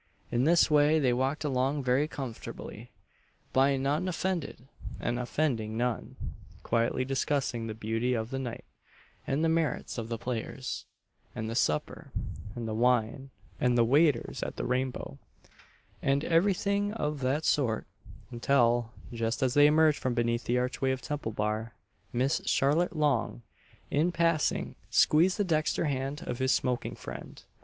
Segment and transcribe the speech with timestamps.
[0.31, 2.89] In this way they walked along very comfortably
[3.53, 4.67] "by none offended,
[4.99, 6.15] and offending none"
[6.63, 8.65] quietly discussing the beauty of the night,
[9.27, 10.85] and the merits of the players,
[11.35, 12.11] and the supper,
[12.55, 13.29] and the wine,
[13.59, 15.19] and the waiters at the Rainbow,
[16.01, 17.85] and every thing of that sort,
[18.31, 21.75] until, just as they emerged from beneath the arch way of Temple bar,
[22.11, 23.43] Miss Charlotte Long,
[23.91, 27.43] in passing, squeezed the dexter hand of his smoking friend.